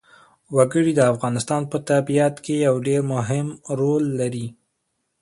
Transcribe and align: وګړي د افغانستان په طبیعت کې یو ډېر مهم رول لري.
وګړي 0.55 0.91
د 0.95 1.01
افغانستان 1.13 1.61
په 1.71 1.77
طبیعت 1.89 2.35
کې 2.45 2.55
یو 2.67 2.75
ډېر 2.87 3.01
مهم 3.13 3.47
رول 3.79 4.03
لري. 4.19 4.47